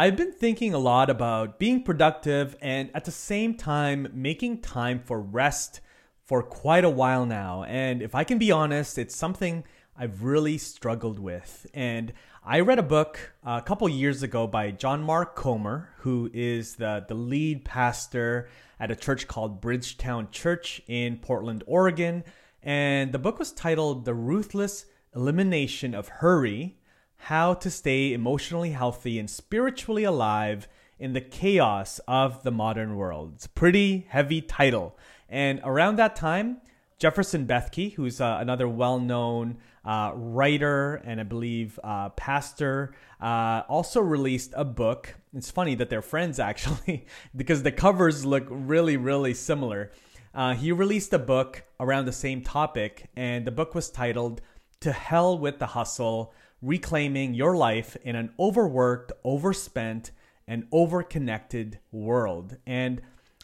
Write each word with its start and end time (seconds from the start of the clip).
I've 0.00 0.16
been 0.16 0.32
thinking 0.32 0.72
a 0.72 0.78
lot 0.78 1.10
about 1.10 1.58
being 1.58 1.82
productive 1.82 2.56
and 2.62 2.88
at 2.94 3.04
the 3.04 3.10
same 3.10 3.52
time 3.52 4.08
making 4.14 4.62
time 4.62 4.98
for 5.04 5.20
rest 5.20 5.82
for 6.24 6.42
quite 6.42 6.86
a 6.86 6.88
while 6.88 7.26
now. 7.26 7.64
And 7.64 8.00
if 8.00 8.14
I 8.14 8.24
can 8.24 8.38
be 8.38 8.50
honest, 8.50 8.96
it's 8.96 9.14
something 9.14 9.62
I've 9.94 10.22
really 10.22 10.56
struggled 10.56 11.18
with. 11.18 11.66
And 11.74 12.14
I 12.42 12.60
read 12.60 12.78
a 12.78 12.82
book 12.82 13.34
a 13.44 13.60
couple 13.60 13.86
years 13.90 14.22
ago 14.22 14.46
by 14.46 14.70
John 14.70 15.02
Mark 15.02 15.36
Comer, 15.36 15.90
who 15.98 16.30
is 16.32 16.76
the, 16.76 17.04
the 17.06 17.14
lead 17.14 17.66
pastor 17.66 18.48
at 18.78 18.90
a 18.90 18.96
church 18.96 19.28
called 19.28 19.60
Bridgetown 19.60 20.30
Church 20.30 20.80
in 20.86 21.18
Portland, 21.18 21.62
Oregon. 21.66 22.24
And 22.62 23.12
the 23.12 23.18
book 23.18 23.38
was 23.38 23.52
titled 23.52 24.06
The 24.06 24.14
Ruthless 24.14 24.86
Elimination 25.14 25.94
of 25.94 26.08
Hurry 26.08 26.79
How 27.24 27.54
to 27.54 27.70
Stay 27.70 28.12
Emotionally 28.12 28.70
Healthy 28.70 29.18
and 29.18 29.28
Spiritually 29.28 30.04
Alive 30.04 30.66
in 30.98 31.12
the 31.12 31.20
Chaos 31.20 32.00
of 32.08 32.42
the 32.42 32.50
Modern 32.50 32.96
World. 32.96 33.32
It's 33.34 33.46
a 33.46 33.50
pretty 33.50 34.06
heavy 34.08 34.40
title. 34.40 34.98
And 35.28 35.60
around 35.62 35.96
that 35.96 36.16
time, 36.16 36.62
Jefferson 36.98 37.46
Bethke, 37.46 37.92
who's 37.92 38.20
uh, 38.20 38.38
another 38.40 38.66
well 38.66 38.98
known 38.98 39.58
uh, 39.84 40.12
writer 40.14 40.96
and 41.04 41.20
I 41.20 41.24
believe 41.24 41.78
uh, 41.84 42.08
pastor, 42.08 42.94
uh, 43.20 43.62
also 43.68 44.00
released 44.00 44.52
a 44.56 44.64
book. 44.64 45.14
It's 45.34 45.50
funny 45.50 45.74
that 45.76 45.90
they're 45.90 46.02
friends 46.02 46.38
actually, 46.40 47.06
because 47.36 47.62
the 47.62 47.70
covers 47.70 48.24
look 48.24 48.46
really, 48.48 48.96
really 48.96 49.34
similar. 49.34 49.92
Uh, 50.34 50.54
he 50.54 50.72
released 50.72 51.12
a 51.12 51.18
book 51.18 51.64
around 51.78 52.06
the 52.06 52.12
same 52.12 52.40
topic, 52.40 53.10
and 53.14 53.46
the 53.46 53.52
book 53.52 53.74
was 53.74 53.90
titled 53.90 54.40
To 54.80 54.90
Hell 54.90 55.38
with 55.38 55.58
the 55.58 55.66
Hustle 55.66 56.32
Reclaiming 56.62 57.34
Your 57.34 57.56
Life 57.56 57.96
in 58.02 58.16
an 58.16 58.32
Overworked, 58.38 59.12
Overspent, 59.24 60.10
and 60.46 60.68
Overconnected 60.70 61.78
World. 61.90 62.56
And 62.66 63.00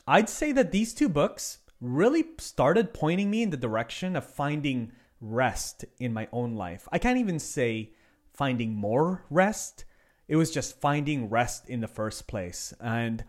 I'd 0.07 0.29
say 0.29 0.53
that 0.53 0.73
these 0.73 0.93
two 0.93 1.09
books 1.09 1.59
really 1.81 2.25
started 2.39 2.95
pointing 2.95 3.31
me 3.31 3.43
in 3.43 3.51
the 3.51 3.57
direction 3.57 4.17
of 4.17 4.25
finding 4.25 4.93
rest 5.21 5.85
in 5.99 6.13
my 6.13 6.29
own 6.33 6.55
life. 6.55 6.89
I 6.93 6.99
can't 6.99 7.19
even 7.19 7.39
say 7.39 7.93
finding 8.33 8.75
more 8.75 9.25
rest. 9.31 9.85
It 10.29 10.37
was 10.37 10.51
just 10.51 10.81
finding 10.81 11.29
rest 11.29 11.69
in 11.69 11.81
the 11.81 11.89
first 11.89 12.27
place. 12.27 12.75
And 12.81 13.25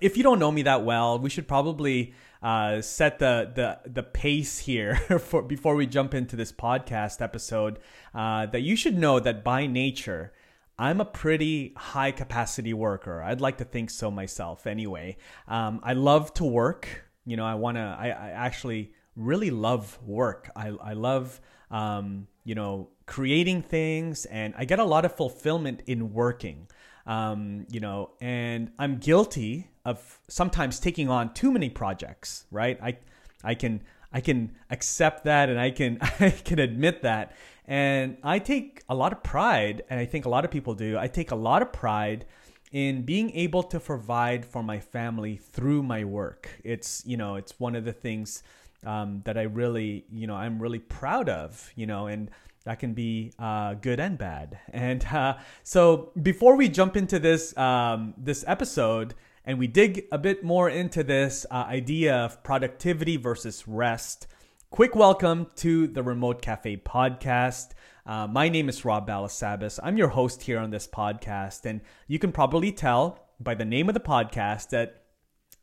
if 0.00 0.16
you 0.16 0.22
don't 0.22 0.38
know 0.38 0.50
me 0.50 0.62
that 0.62 0.84
well, 0.84 1.18
we 1.18 1.30
should 1.30 1.48
probably 1.48 2.14
uh, 2.44 2.82
set 2.82 3.18
the, 3.18 3.50
the 3.54 3.90
the 3.90 4.02
pace 4.02 4.58
here 4.58 4.96
for 5.18 5.42
before 5.42 5.74
we 5.74 5.86
jump 5.86 6.12
into 6.12 6.36
this 6.36 6.52
podcast 6.52 7.22
episode. 7.22 7.78
Uh, 8.14 8.44
that 8.46 8.60
you 8.60 8.76
should 8.76 8.98
know 8.98 9.18
that 9.18 9.42
by 9.42 9.66
nature, 9.66 10.32
I'm 10.78 11.00
a 11.00 11.06
pretty 11.06 11.72
high 11.74 12.12
capacity 12.12 12.74
worker. 12.74 13.22
I'd 13.22 13.40
like 13.40 13.56
to 13.58 13.64
think 13.64 13.88
so 13.88 14.10
myself. 14.10 14.66
Anyway, 14.66 15.16
um, 15.48 15.80
I 15.82 15.94
love 15.94 16.34
to 16.34 16.44
work. 16.44 17.06
You 17.24 17.38
know, 17.38 17.46
I 17.46 17.54
want 17.54 17.78
to. 17.78 17.96
I, 17.98 18.08
I 18.08 18.30
actually 18.30 18.92
really 19.16 19.50
love 19.50 19.98
work. 20.04 20.50
I, 20.54 20.68
I 20.68 20.92
love, 20.92 21.40
um, 21.70 22.26
you 22.44 22.54
know, 22.54 22.90
creating 23.06 23.62
things 23.62 24.26
and 24.26 24.54
I 24.56 24.64
get 24.64 24.78
a 24.78 24.84
lot 24.84 25.04
of 25.04 25.14
fulfillment 25.14 25.82
in 25.86 26.12
working. 26.12 26.66
Um, 27.06 27.66
you 27.70 27.80
know, 27.80 28.12
and 28.20 28.70
I'm 28.78 28.96
guilty 28.96 29.68
of 29.84 30.20
sometimes 30.28 30.80
taking 30.80 31.10
on 31.10 31.34
too 31.34 31.52
many 31.52 31.68
projects, 31.68 32.46
right? 32.50 32.78
I, 32.82 32.96
I 33.42 33.54
can, 33.54 33.82
I 34.12 34.20
can 34.20 34.52
accept 34.70 35.24
that 35.24 35.50
and 35.50 35.60
I 35.60 35.70
can, 35.70 35.98
I 36.20 36.30
can 36.30 36.58
admit 36.58 37.02
that. 37.02 37.34
And 37.66 38.18
I 38.22 38.38
take 38.38 38.82
a 38.88 38.94
lot 38.94 39.12
of 39.12 39.22
pride, 39.22 39.84
and 39.88 39.98
I 39.98 40.04
think 40.04 40.26
a 40.26 40.28
lot 40.28 40.44
of 40.44 40.50
people 40.50 40.74
do. 40.74 40.98
I 40.98 41.08
take 41.08 41.30
a 41.30 41.36
lot 41.36 41.62
of 41.62 41.72
pride 41.72 42.26
in 42.72 43.02
being 43.02 43.30
able 43.30 43.62
to 43.62 43.80
provide 43.80 44.44
for 44.44 44.62
my 44.62 44.80
family 44.80 45.36
through 45.36 45.82
my 45.82 46.04
work. 46.04 46.50
It's, 46.62 47.02
you 47.06 47.16
know, 47.16 47.36
it's 47.36 47.58
one 47.58 47.74
of 47.74 47.84
the 47.84 47.92
things 47.92 48.42
um, 48.84 49.22
that 49.24 49.38
I 49.38 49.42
really, 49.42 50.04
you 50.12 50.26
know, 50.26 50.34
I'm 50.34 50.60
really 50.60 50.78
proud 50.78 51.28
of, 51.28 51.72
you 51.74 51.86
know, 51.86 52.06
and 52.06 52.30
that 52.64 52.78
can 52.78 52.94
be 52.94 53.32
uh, 53.38 53.74
good 53.74 54.00
and 54.00 54.18
bad. 54.18 54.58
And 54.72 55.04
uh, 55.06 55.36
so 55.62 56.12
before 56.20 56.56
we 56.56 56.68
jump 56.68 56.96
into 56.96 57.18
this 57.18 57.56
um, 57.56 58.14
this 58.16 58.44
episode 58.46 59.14
and 59.44 59.58
we 59.58 59.66
dig 59.66 60.06
a 60.10 60.18
bit 60.18 60.42
more 60.42 60.68
into 60.70 61.02
this 61.02 61.46
uh, 61.50 61.66
idea 61.68 62.16
of 62.16 62.42
productivity 62.42 63.16
versus 63.16 63.68
rest, 63.68 64.26
quick 64.70 64.94
welcome 64.94 65.46
to 65.56 65.86
the 65.86 66.02
Remote 66.02 66.42
Cafe 66.42 66.78
podcast. 66.78 67.70
Uh, 68.06 68.26
my 68.26 68.48
name 68.48 68.68
is 68.68 68.84
Rob 68.84 69.08
Balasabas. 69.08 69.78
I'm 69.82 69.96
your 69.96 70.08
host 70.08 70.42
here 70.42 70.58
on 70.58 70.70
this 70.70 70.88
podcast, 70.88 71.64
and 71.64 71.80
you 72.06 72.18
can 72.18 72.32
probably 72.32 72.72
tell 72.72 73.28
by 73.40 73.54
the 73.54 73.64
name 73.64 73.88
of 73.88 73.94
the 73.94 74.00
podcast 74.00 74.70
that 74.70 75.04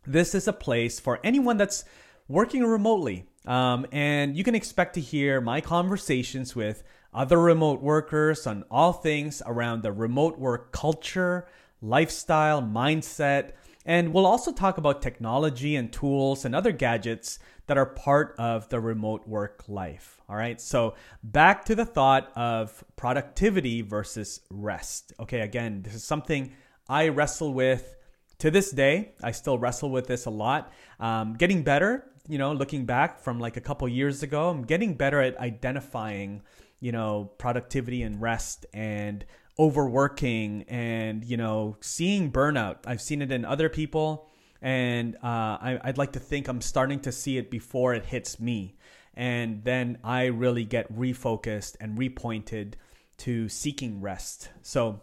this 0.05 0.33
is 0.33 0.47
a 0.47 0.53
place 0.53 0.99
for 0.99 1.19
anyone 1.23 1.57
that's 1.57 1.85
working 2.31 2.63
remotely. 2.63 3.25
Um, 3.45 3.85
and 3.91 4.35
you 4.35 4.43
can 4.43 4.55
expect 4.55 4.93
to 4.95 5.01
hear 5.01 5.41
my 5.41 5.61
conversations 5.61 6.55
with 6.55 6.83
other 7.13 7.39
remote 7.39 7.81
workers 7.81 8.47
on 8.47 8.63
all 8.71 8.93
things 8.93 9.41
around 9.45 9.83
the 9.83 9.91
remote 9.91 10.39
work 10.39 10.71
culture, 10.71 11.47
lifestyle, 11.81 12.61
mindset, 12.61 13.51
and 13.85 14.13
we'll 14.13 14.27
also 14.27 14.51
talk 14.51 14.77
about 14.77 15.01
technology 15.01 15.75
and 15.75 15.91
tools 15.91 16.45
and 16.45 16.55
other 16.55 16.71
gadgets 16.71 17.39
that 17.67 17.77
are 17.77 17.85
part 17.85 18.35
of 18.37 18.69
the 18.69 18.79
remote 18.79 19.27
work 19.27 19.63
life. 19.67 20.21
All 20.29 20.35
right, 20.35 20.61
so 20.61 20.95
back 21.23 21.65
to 21.65 21.75
the 21.75 21.85
thought 21.85 22.31
of 22.35 22.83
productivity 22.95 23.81
versus 23.81 24.41
rest. 24.49 25.13
Okay, 25.19 25.41
again, 25.41 25.81
this 25.81 25.95
is 25.95 26.03
something 26.03 26.53
I 26.87 27.07
wrestle 27.07 27.53
with 27.53 27.95
to 28.37 28.51
this 28.51 28.71
day. 28.71 29.13
I 29.23 29.31
still 29.31 29.57
wrestle 29.57 29.89
with 29.89 30.07
this 30.07 30.25
a 30.25 30.29
lot. 30.29 30.71
Um, 30.99 31.33
getting 31.33 31.63
better, 31.63 32.10
you 32.27 32.37
know, 32.37 32.53
looking 32.53 32.85
back 32.85 33.19
from 33.19 33.39
like 33.39 33.57
a 33.57 33.61
couple 33.61 33.87
years 33.87 34.23
ago, 34.23 34.49
I'm 34.49 34.63
getting 34.63 34.95
better 34.95 35.21
at 35.21 35.37
identifying, 35.39 36.43
you 36.79 36.91
know, 36.91 37.31
productivity 37.37 38.03
and 38.03 38.21
rest 38.21 38.65
and 38.73 39.25
overworking 39.59 40.63
and, 40.67 41.23
you 41.23 41.37
know, 41.37 41.77
seeing 41.81 42.31
burnout. 42.31 42.77
I've 42.85 43.01
seen 43.01 43.21
it 43.21 43.31
in 43.31 43.45
other 43.45 43.69
people. 43.69 44.27
And 44.61 45.15
uh, 45.15 45.57
I, 45.59 45.79
I'd 45.83 45.97
like 45.97 46.13
to 46.13 46.19
think 46.19 46.47
I'm 46.47 46.61
starting 46.61 46.99
to 47.01 47.11
see 47.11 47.37
it 47.37 47.49
before 47.49 47.93
it 47.95 48.05
hits 48.05 48.39
me. 48.39 48.77
And 49.13 49.63
then 49.63 49.97
I 50.03 50.25
really 50.25 50.63
get 50.63 50.93
refocused 50.95 51.75
and 51.81 51.97
repointed 51.97 52.75
to 53.17 53.49
seeking 53.49 54.01
rest. 54.01 54.49
So 54.61 55.01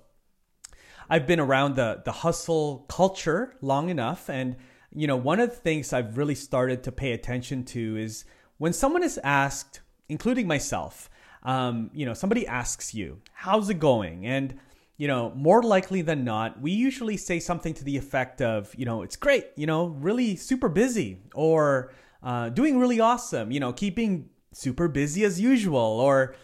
I've 1.11 1.27
been 1.27 1.41
around 1.41 1.77
the, 1.77 2.03
the 2.05 2.12
hustle 2.12 2.87
culture 2.89 3.56
long 3.61 3.91
enough. 3.91 4.31
And 4.31 4.56
you 4.94 5.06
know, 5.06 5.16
one 5.16 5.41
of 5.41 5.50
the 5.50 5.56
things 5.56 5.93
I've 5.93 6.16
really 6.16 6.34
started 6.34 6.82
to 6.84 6.93
pay 6.93 7.12
attention 7.12 7.65
to 7.66 7.97
is 7.97 8.25
when 8.59 8.72
someone 8.72 9.03
is 9.03 9.19
asked, 9.22 9.81
including 10.09 10.47
myself, 10.47 11.10
um, 11.43 11.91
you 11.93 12.06
know, 12.06 12.15
somebody 12.15 12.47
asks 12.47 12.94
you, 12.94 13.21
how's 13.32 13.71
it 13.71 13.78
going? 13.78 14.26
And, 14.26 14.59
you 14.97 15.06
know, 15.06 15.31
more 15.37 15.62
likely 15.62 16.03
than 16.03 16.25
not, 16.25 16.60
we 16.60 16.72
usually 16.72 17.16
say 17.16 17.38
something 17.38 17.75
to 17.75 17.84
the 17.84 17.97
effect 17.97 18.43
of, 18.43 18.75
you 18.76 18.84
know, 18.84 19.03
it's 19.03 19.16
great, 19.16 19.47
you 19.56 19.66
know, 19.66 19.87
really 19.87 20.34
super 20.34 20.69
busy, 20.69 21.19
or 21.34 21.93
uh, 22.22 22.49
doing 22.49 22.78
really 22.78 22.99
awesome, 22.99 23.53
you 23.53 23.60
know, 23.60 23.72
keeping 23.72 24.31
super 24.53 24.88
busy 24.88 25.25
as 25.25 25.41
usual, 25.41 25.78
or 25.78 26.34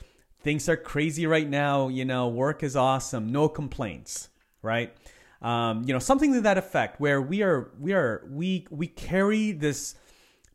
things 0.43 0.69
are 0.69 0.77
crazy 0.77 1.27
right 1.27 1.49
now, 1.49 1.89
you 1.89 2.05
know, 2.05 2.29
work 2.29 2.63
is 2.63 2.77
awesome, 2.77 3.33
no 3.33 3.49
complaints, 3.49 4.29
right? 4.63 4.95
Um, 5.45 5.85
you 5.87 5.93
know, 5.93 5.99
something 5.99 6.33
to 6.33 6.41
that 6.41 6.57
effect, 6.57 6.99
where 6.99 7.21
we 7.21 7.43
are 7.43 7.71
we 7.79 7.93
are 7.93 8.27
we 8.31 8.67
we 8.71 8.87
carry 8.87 9.53
this 9.53 9.95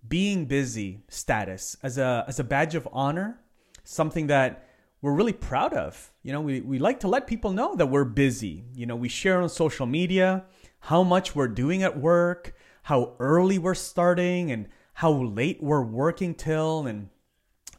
being 0.07 0.45
busy 0.45 1.03
status 1.09 1.77
as 1.83 1.99
a 1.99 2.25
as 2.27 2.39
a 2.39 2.43
badge 2.43 2.73
of 2.73 2.87
honor, 2.91 3.39
something 3.83 4.27
that 4.27 4.67
we're 5.01 5.13
really 5.13 5.31
proud 5.31 5.73
of. 5.73 6.11
You 6.23 6.33
know, 6.33 6.41
we, 6.41 6.61
we 6.61 6.79
like 6.79 7.01
to 7.01 7.07
let 7.07 7.27
people 7.27 7.51
know 7.51 7.75
that 7.75 7.85
we're 7.85 8.03
busy. 8.03 8.65
You 8.73 8.87
know, 8.87 8.95
we 8.95 9.09
share 9.09 9.39
on 9.39 9.47
social 9.49 9.85
media 9.85 10.45
how 10.79 11.03
much 11.03 11.35
we're 11.35 11.47
doing 11.47 11.83
at 11.83 11.99
work, 11.99 12.55
how 12.81 13.13
early 13.19 13.59
we're 13.59 13.75
starting, 13.75 14.51
and 14.51 14.67
how 14.93 15.11
late 15.11 15.61
we're 15.61 15.83
working 15.83 16.33
till. 16.33 16.87
And 16.87 17.09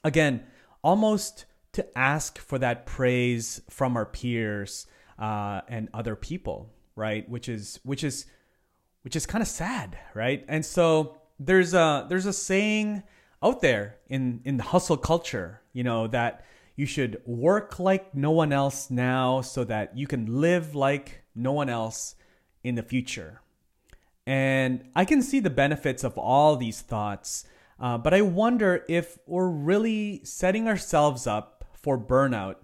again, 0.04 0.44
almost 0.82 1.44
to 1.72 1.98
ask 1.98 2.38
for 2.38 2.58
that 2.60 2.86
praise 2.86 3.62
from 3.68 3.96
our 3.96 4.06
peers 4.06 4.86
uh, 5.18 5.62
and 5.68 5.88
other 5.92 6.14
people 6.14 6.72
right? 7.00 7.29
Which 7.29 7.49
is 7.49 7.81
which 7.82 8.05
is 8.05 8.26
which 9.02 9.17
is 9.17 9.26
kind 9.26 9.43
of 9.43 9.49
sad, 9.49 9.99
right? 10.14 10.44
And 10.47 10.64
so 10.64 11.17
there's 11.38 11.73
a 11.75 12.06
there's 12.08 12.26
a 12.26 12.32
saying 12.32 13.02
out 13.43 13.62
there 13.62 13.97
in 14.08 14.43
in 14.44 14.58
the 14.58 14.62
hustle 14.62 14.99
culture, 14.99 15.62
you 15.73 15.82
know, 15.82 16.06
that 16.08 16.44
you 16.76 16.87
should 16.87 17.20
work 17.26 17.79
like 17.79 18.14
no 18.14 18.31
one 18.31 18.52
else 18.52 18.91
now 18.91 19.41
so 19.41 19.64
that 19.64 19.97
you 19.97 20.06
can 20.06 20.41
live 20.41 20.75
like 20.75 21.23
no 21.35 21.52
one 21.52 21.69
else 21.69 22.14
in 22.62 22.75
the 22.75 22.82
future. 22.82 23.41
And 24.26 24.85
I 24.94 25.05
can 25.05 25.23
see 25.23 25.41
the 25.41 25.50
benefits 25.50 26.05
of 26.05 26.17
all 26.19 26.56
these 26.56 26.82
thoughts, 26.82 27.47
uh, 27.81 27.99
but 27.99 28.14
I 28.14 28.20
wonder 28.20 28.85
if 28.88 29.19
we're 29.26 29.49
really 29.49 30.20
setting 30.25 30.69
ourselves 30.69 31.26
up 31.26 31.64
for 31.73 31.99
burnout 31.99 32.56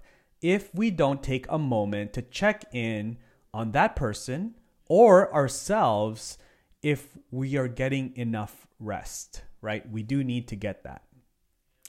if 0.43 0.73
we 0.75 0.91
don't 0.91 1.23
take 1.23 1.47
a 1.49 1.59
moment 1.59 2.12
to 2.12 2.23
check 2.23 2.65
in 2.73 3.17
on 3.56 3.73
that 3.73 3.97
person 3.97 4.55
or 4.87 5.32
ourselves 5.32 6.37
if 6.82 7.17
we 7.31 7.56
are 7.56 7.69
getting 7.69 8.12
enough 8.14 8.67
rest, 8.79 9.43
right? 9.62 9.91
We 9.91 10.03
do 10.03 10.23
need 10.23 10.49
to 10.49 10.56
get 10.56 10.85
that. 10.85 11.03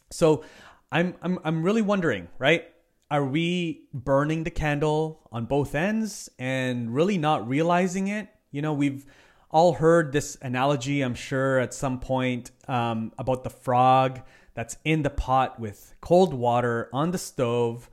So 0.10 0.46
I'm 0.92 1.16
I'm 1.22 1.40
I'm 1.44 1.64
really 1.64 1.82
wondering, 1.82 2.30
right? 2.40 2.66
Are 3.12 3.26
we 3.26 3.88
burning 3.94 4.46
the 4.46 4.50
candle 4.50 5.28
on 5.32 5.46
both 5.46 5.76
ends 5.76 6.30
and 6.40 6.96
really 6.96 7.18
not 7.18 7.48
realizing 7.48 8.08
it? 8.08 8.30
You 8.52 8.62
know, 8.62 8.74
we've 8.74 9.06
all 9.52 9.74
heard 9.74 10.14
this 10.14 10.38
analogy, 10.42 11.02
I'm 11.02 11.16
sure, 11.16 11.60
at 11.60 11.74
some 11.74 12.00
point 12.00 12.52
um, 12.68 13.12
about 13.18 13.44
the 13.44 13.50
frog 13.50 14.22
that's 14.54 14.78
in 14.86 15.04
the 15.04 15.10
pot 15.10 15.60
with 15.60 15.96
cold 16.00 16.34
water 16.34 16.90
on 16.94 17.12
the 17.12 17.18
stove. 17.18 17.90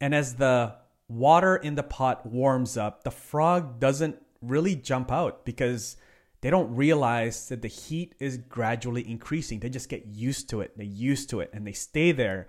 And 0.00 0.14
as 0.14 0.36
the 0.36 0.76
water 1.08 1.56
in 1.56 1.74
the 1.74 1.82
pot 1.82 2.26
warms 2.26 2.76
up, 2.76 3.04
the 3.04 3.10
frog 3.10 3.78
doesn't 3.80 4.16
really 4.40 4.74
jump 4.74 5.10
out 5.10 5.44
because 5.44 5.96
they 6.40 6.50
don't 6.50 6.74
realize 6.74 7.48
that 7.48 7.62
the 7.62 7.68
heat 7.68 8.14
is 8.18 8.36
gradually 8.36 9.08
increasing. 9.08 9.60
They 9.60 9.70
just 9.70 9.88
get 9.88 10.06
used 10.06 10.50
to 10.50 10.60
it. 10.60 10.76
They 10.76 10.84
used 10.84 11.30
to 11.30 11.40
it 11.40 11.50
and 11.52 11.66
they 11.66 11.72
stay 11.72 12.12
there 12.12 12.48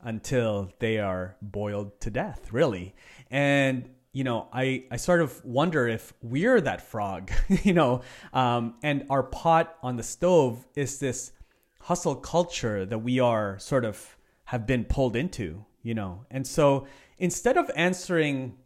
until 0.00 0.72
they 0.80 0.98
are 0.98 1.36
boiled 1.40 2.00
to 2.00 2.10
death, 2.10 2.52
really. 2.52 2.94
And 3.30 3.88
you 4.12 4.24
know, 4.24 4.48
I, 4.52 4.84
I 4.90 4.96
sort 4.96 5.22
of 5.22 5.42
wonder 5.42 5.88
if 5.88 6.12
we're 6.20 6.60
that 6.60 6.82
frog, 6.82 7.30
you 7.48 7.72
know, 7.72 8.02
um, 8.34 8.74
and 8.82 9.06
our 9.08 9.22
pot 9.22 9.76
on 9.82 9.96
the 9.96 10.02
stove 10.02 10.66
is 10.74 10.98
this 10.98 11.32
hustle 11.80 12.14
culture 12.14 12.84
that 12.84 12.98
we 12.98 13.20
are 13.20 13.58
sort 13.58 13.84
of 13.84 14.16
have 14.44 14.66
been 14.66 14.84
pulled 14.84 15.16
into, 15.16 15.64
you 15.82 15.94
know. 15.94 16.26
And 16.30 16.46
so 16.46 16.86
instead 17.22 17.56
of 17.56 17.70
answering 17.76 18.56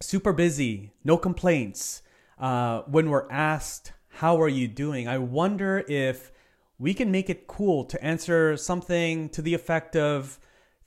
super 0.00 0.32
busy, 0.32 0.92
no 1.02 1.18
complaints, 1.18 2.02
uh, 2.38 2.82
when 2.82 3.10
we're 3.10 3.28
asked, 3.28 3.92
How 4.08 4.40
are 4.40 4.48
you 4.48 4.68
doing? 4.68 5.08
I 5.08 5.18
wonder 5.18 5.84
if 5.88 6.30
we 6.78 6.94
can 6.94 7.10
make 7.10 7.28
it 7.28 7.48
cool 7.48 7.84
to 7.86 8.02
answer 8.02 8.56
something 8.56 9.28
to 9.30 9.42
the 9.42 9.54
effect 9.54 9.96
of, 9.96 10.38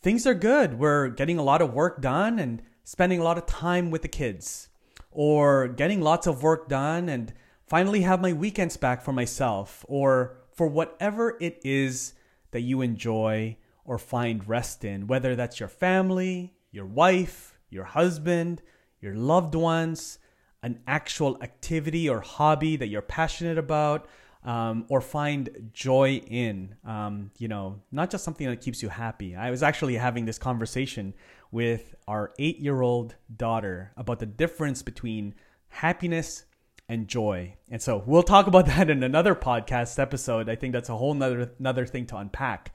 Things 0.01 0.25
are 0.25 0.33
good. 0.33 0.79
We're 0.79 1.09
getting 1.09 1.37
a 1.37 1.43
lot 1.43 1.61
of 1.61 1.73
work 1.73 2.01
done 2.01 2.39
and 2.39 2.61
spending 2.83 3.19
a 3.19 3.23
lot 3.23 3.37
of 3.37 3.45
time 3.45 3.91
with 3.91 4.01
the 4.01 4.07
kids, 4.07 4.69
or 5.11 5.67
getting 5.67 6.01
lots 6.01 6.25
of 6.25 6.41
work 6.41 6.69
done 6.69 7.09
and 7.09 7.33
finally 7.67 8.01
have 8.01 8.21
my 8.21 8.31
weekends 8.31 8.77
back 8.77 9.01
for 9.01 9.11
myself, 9.11 9.85
or 9.89 10.37
for 10.53 10.67
whatever 10.67 11.37
it 11.41 11.59
is 11.65 12.13
that 12.51 12.61
you 12.61 12.81
enjoy 12.81 13.57
or 13.83 13.97
find 13.97 14.47
rest 14.47 14.85
in, 14.85 15.07
whether 15.07 15.35
that's 15.35 15.59
your 15.59 15.69
family, 15.69 16.53
your 16.73 16.85
wife, 16.85 17.57
your 17.69 17.85
husband, 17.85 18.61
your 18.99 19.15
loved 19.15 19.55
ones, 19.55 20.19
an 20.63 20.79
actual 20.87 21.41
activity 21.41 22.09
or 22.09 22.19
hobby 22.19 22.75
that 22.75 22.87
you're 22.87 23.01
passionate 23.01 23.57
about, 23.57 24.07
um, 24.43 24.85
or 24.89 24.99
find 24.99 25.69
joy 25.73 26.15
in. 26.27 26.75
Um, 26.83 27.31
you 27.37 27.47
know, 27.47 27.79
not 27.91 28.09
just 28.09 28.25
something 28.25 28.47
that 28.47 28.59
keeps 28.59 28.83
you 28.83 28.89
happy. 28.89 29.35
I 29.35 29.51
was 29.51 29.63
actually 29.63 29.95
having 29.95 30.25
this 30.25 30.37
conversation 30.37 31.13
with 31.51 31.95
our 32.07 32.33
eight 32.39 32.59
year 32.59 32.81
old 32.81 33.15
daughter 33.37 33.91
about 33.95 34.19
the 34.19 34.25
difference 34.25 34.81
between 34.81 35.35
happiness 35.69 36.45
and 36.89 37.07
joy. 37.07 37.55
And 37.69 37.81
so 37.81 38.03
we'll 38.05 38.23
talk 38.23 38.47
about 38.47 38.65
that 38.67 38.89
in 38.89 39.03
another 39.03 39.35
podcast 39.35 39.99
episode. 39.99 40.49
I 40.49 40.55
think 40.55 40.73
that's 40.73 40.89
a 40.89 40.97
whole 40.97 41.13
nother, 41.13 41.51
another 41.59 41.85
thing 41.85 42.05
to 42.07 42.17
unpack. 42.17 42.73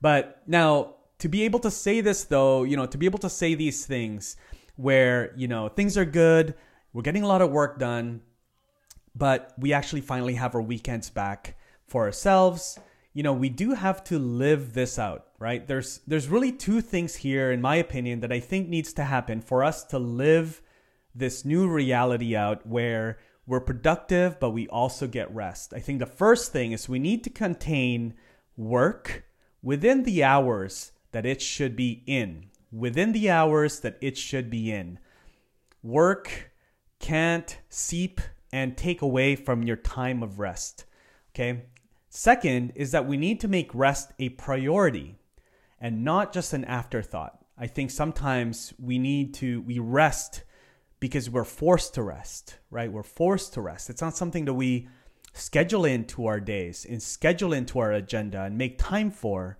But 0.00 0.42
now, 0.46 0.94
to 1.18 1.28
be 1.28 1.42
able 1.42 1.58
to 1.60 1.70
say 1.70 2.00
this 2.00 2.24
though, 2.24 2.62
you 2.62 2.76
know, 2.76 2.86
to 2.86 2.98
be 2.98 3.06
able 3.06 3.18
to 3.20 3.30
say 3.30 3.54
these 3.54 3.86
things 3.86 4.36
where, 4.76 5.32
you 5.36 5.48
know, 5.48 5.68
things 5.68 5.98
are 5.98 6.04
good, 6.04 6.54
we're 6.92 7.02
getting 7.02 7.22
a 7.22 7.28
lot 7.28 7.42
of 7.42 7.50
work 7.50 7.78
done, 7.78 8.22
but 9.14 9.52
we 9.58 9.72
actually 9.72 10.00
finally 10.00 10.34
have 10.34 10.54
our 10.54 10.62
weekends 10.62 11.10
back 11.10 11.56
for 11.86 12.04
ourselves. 12.04 12.78
You 13.12 13.22
know, 13.24 13.32
we 13.32 13.48
do 13.48 13.74
have 13.74 14.04
to 14.04 14.18
live 14.18 14.74
this 14.74 14.98
out, 14.98 15.26
right? 15.40 15.66
There's 15.66 16.00
there's 16.06 16.28
really 16.28 16.52
two 16.52 16.80
things 16.80 17.16
here 17.16 17.50
in 17.50 17.60
my 17.60 17.76
opinion 17.76 18.20
that 18.20 18.32
I 18.32 18.38
think 18.38 18.68
needs 18.68 18.92
to 18.94 19.04
happen 19.04 19.40
for 19.40 19.64
us 19.64 19.82
to 19.84 19.98
live 19.98 20.62
this 21.14 21.44
new 21.44 21.68
reality 21.68 22.36
out 22.36 22.64
where 22.64 23.18
we're 23.44 23.60
productive 23.60 24.38
but 24.38 24.50
we 24.50 24.68
also 24.68 25.08
get 25.08 25.34
rest. 25.34 25.74
I 25.74 25.80
think 25.80 25.98
the 25.98 26.06
first 26.06 26.52
thing 26.52 26.70
is 26.70 26.88
we 26.88 27.00
need 27.00 27.24
to 27.24 27.30
contain 27.30 28.14
work 28.56 29.24
within 29.62 30.04
the 30.04 30.22
hours 30.22 30.92
that 31.18 31.26
it 31.26 31.42
should 31.42 31.74
be 31.74 32.04
in, 32.06 32.46
within 32.70 33.10
the 33.10 33.28
hours 33.28 33.80
that 33.80 33.98
it 34.00 34.16
should 34.16 34.48
be 34.48 34.70
in. 34.70 35.00
Work 35.82 36.52
can't 37.00 37.58
seep 37.68 38.20
and 38.52 38.76
take 38.76 39.02
away 39.02 39.34
from 39.34 39.64
your 39.64 39.74
time 39.74 40.22
of 40.22 40.38
rest. 40.38 40.84
Okay. 41.34 41.64
Second 42.08 42.70
is 42.76 42.92
that 42.92 43.08
we 43.08 43.16
need 43.16 43.40
to 43.40 43.48
make 43.48 43.74
rest 43.74 44.12
a 44.20 44.28
priority 44.28 45.16
and 45.80 46.04
not 46.04 46.32
just 46.32 46.52
an 46.52 46.64
afterthought. 46.66 47.44
I 47.58 47.66
think 47.66 47.90
sometimes 47.90 48.72
we 48.78 49.00
need 49.00 49.34
to, 49.34 49.62
we 49.62 49.80
rest 49.80 50.44
because 51.00 51.28
we're 51.28 51.42
forced 51.42 51.94
to 51.94 52.02
rest, 52.04 52.58
right? 52.70 52.92
We're 52.92 53.02
forced 53.02 53.54
to 53.54 53.60
rest. 53.60 53.90
It's 53.90 54.02
not 54.02 54.16
something 54.16 54.44
that 54.44 54.54
we 54.54 54.86
schedule 55.32 55.84
into 55.84 56.26
our 56.26 56.38
days 56.38 56.86
and 56.88 57.02
schedule 57.02 57.52
into 57.52 57.80
our 57.80 57.90
agenda 57.90 58.42
and 58.42 58.56
make 58.56 58.78
time 58.78 59.10
for. 59.10 59.58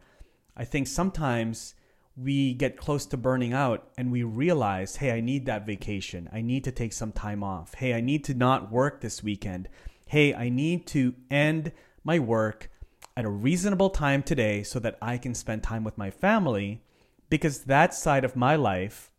I 0.58 0.64
think 0.64 0.88
sometimes 0.88 1.74
we 2.16 2.52
get 2.52 2.76
close 2.76 3.06
to 3.06 3.16
burning 3.16 3.52
out 3.52 3.90
and 3.96 4.10
we 4.10 4.24
realize, 4.24 4.96
hey, 4.96 5.12
I 5.12 5.20
need 5.20 5.46
that 5.46 5.64
vacation. 5.64 6.28
I 6.32 6.40
need 6.40 6.64
to 6.64 6.72
take 6.72 6.92
some 6.92 7.12
time 7.12 7.44
off. 7.44 7.74
Hey, 7.74 7.94
I 7.94 8.00
need 8.00 8.24
to 8.24 8.34
not 8.34 8.72
work 8.72 9.00
this 9.00 9.22
weekend. 9.22 9.68
Hey, 10.06 10.34
I 10.34 10.48
need 10.48 10.86
to 10.88 11.14
end 11.30 11.70
my 12.02 12.18
work 12.18 12.70
at 13.16 13.24
a 13.24 13.30
reasonable 13.30 13.90
time 13.90 14.22
today 14.22 14.64
so 14.64 14.80
that 14.80 14.98
I 15.00 15.16
can 15.16 15.34
spend 15.34 15.62
time 15.62 15.84
with 15.84 15.96
my 15.96 16.10
family 16.10 16.82
because 17.30 17.64
that 17.64 17.94
side 17.94 18.24
of 18.24 18.34
my 18.34 18.56
life, 18.56 19.12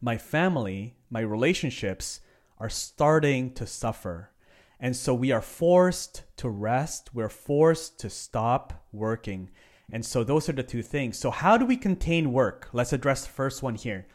my 0.00 0.18
family, 0.18 0.96
my 1.08 1.20
relationships 1.20 2.20
are 2.58 2.68
starting 2.68 3.54
to 3.54 3.66
suffer. 3.66 4.30
And 4.78 4.94
so 4.94 5.14
we 5.14 5.32
are 5.32 5.42
forced 5.42 6.24
to 6.36 6.50
rest, 6.50 7.10
we're 7.14 7.28
forced 7.30 7.98
to 8.00 8.10
stop 8.10 8.84
working. 8.92 9.50
And 9.92 10.04
so 10.04 10.22
those 10.22 10.48
are 10.48 10.52
the 10.52 10.62
two 10.62 10.82
things. 10.82 11.18
So, 11.18 11.30
how 11.30 11.56
do 11.56 11.64
we 11.64 11.76
contain 11.76 12.32
work? 12.32 12.68
Let's 12.72 12.92
address 12.92 13.22
the 13.22 13.32
first 13.32 13.62
one 13.62 13.74
here. 13.74 14.06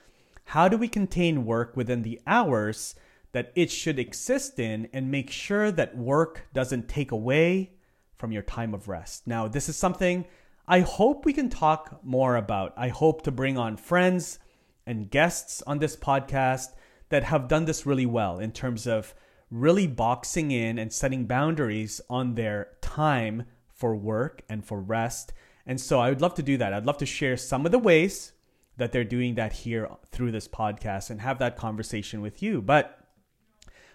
How 0.45 0.67
do 0.67 0.77
we 0.77 0.87
contain 0.87 1.45
work 1.45 1.75
within 1.75 2.03
the 2.03 2.21
hours 2.27 2.95
that 3.31 3.51
it 3.55 3.71
should 3.71 3.99
exist 3.99 4.59
in 4.59 4.87
and 4.93 5.11
make 5.11 5.29
sure 5.29 5.71
that 5.71 5.97
work 5.97 6.47
doesn't 6.53 6.87
take 6.87 7.11
away 7.11 7.73
from 8.17 8.31
your 8.31 8.43
time 8.43 8.73
of 8.73 8.87
rest? 8.87 9.27
Now, 9.27 9.47
this 9.47 9.67
is 9.67 9.75
something 9.75 10.25
I 10.67 10.79
hope 10.79 11.25
we 11.25 11.33
can 11.33 11.49
talk 11.49 11.99
more 12.03 12.35
about. 12.35 12.73
I 12.77 12.89
hope 12.89 13.21
to 13.23 13.31
bring 13.31 13.57
on 13.57 13.77
friends 13.77 14.39
and 14.85 15.09
guests 15.11 15.61
on 15.63 15.79
this 15.79 15.95
podcast 15.95 16.69
that 17.09 17.23
have 17.23 17.47
done 17.47 17.65
this 17.65 17.85
really 17.85 18.05
well 18.05 18.39
in 18.39 18.51
terms 18.51 18.87
of 18.87 19.13
really 19.51 19.87
boxing 19.87 20.51
in 20.51 20.79
and 20.79 20.91
setting 20.91 21.25
boundaries 21.25 22.01
on 22.09 22.33
their 22.35 22.69
time 22.81 23.45
for 23.73 23.95
work 23.95 24.41
and 24.49 24.65
for 24.65 24.79
rest 24.79 25.33
and 25.65 25.79
so 25.79 25.99
I 25.99 26.09
would 26.09 26.21
love 26.21 26.35
to 26.35 26.43
do 26.43 26.57
that. 26.57 26.73
I'd 26.73 26.85
love 26.85 26.97
to 26.99 27.05
share 27.05 27.37
some 27.37 27.65
of 27.65 27.71
the 27.71 27.79
ways 27.79 28.33
that 28.77 28.91
they're 28.91 29.03
doing 29.03 29.35
that 29.35 29.53
here 29.53 29.89
through 30.11 30.31
this 30.31 30.47
podcast 30.47 31.09
and 31.09 31.21
have 31.21 31.39
that 31.39 31.57
conversation 31.57 32.21
with 32.21 32.43
you. 32.43 32.61
But 32.61 32.99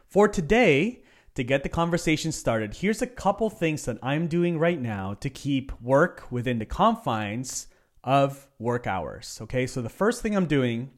for 0.06 0.26
today, 0.26 1.02
to 1.34 1.44
get 1.44 1.62
the 1.62 1.68
conversation 1.68 2.32
started, 2.32 2.74
here's 2.74 3.02
a 3.02 3.06
couple 3.06 3.50
things 3.50 3.84
that 3.84 3.98
I'm 4.02 4.26
doing 4.26 4.58
right 4.58 4.80
now 4.80 5.14
to 5.14 5.30
keep 5.30 5.72
work 5.80 6.26
within 6.30 6.58
the 6.58 6.66
confines 6.66 7.68
of 8.02 8.48
work 8.58 8.86
hours. 8.86 9.38
Okay, 9.42 9.66
so 9.66 9.80
the 9.80 9.88
first 9.88 10.22
thing 10.22 10.36
I'm 10.36 10.46
doing 10.46 10.90